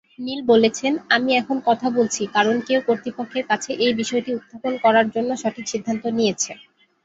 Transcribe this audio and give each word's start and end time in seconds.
নিল 0.19 0.39
বলেছেন: 0.51 0.93
"আমি 1.15 1.31
এখন 1.35 1.57
কথা 1.67 1.87
বলছি 1.97 2.21
কারণ 2.35 2.55
কেউ 2.67 2.79
কর্তৃপক্ষের 2.87 3.45
কাছে 3.49 3.71
এই 3.85 3.93
বিষয়টি 3.99 4.29
উত্থাপন 4.33 4.73
করার 4.83 5.07
জন্য 5.15 5.29
সঠিক 5.41 5.65
সিদ্ধান্ত 5.73 6.03
নিয়েছে"। 6.17 6.51